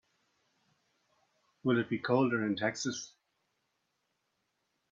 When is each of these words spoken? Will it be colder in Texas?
Will 1.63 1.77
it 1.77 1.87
be 1.87 1.99
colder 1.99 2.43
in 2.43 2.55
Texas? 2.55 3.13